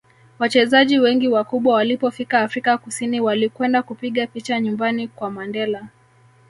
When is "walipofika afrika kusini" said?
1.75-3.21